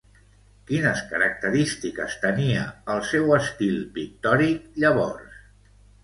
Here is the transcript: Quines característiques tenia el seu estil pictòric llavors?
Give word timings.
Quines 0.69 1.01
característiques 1.09 2.15
tenia 2.23 2.63
el 2.93 3.03
seu 3.09 3.33
estil 3.37 3.75
pictòric 3.99 4.65
llavors? 4.85 5.37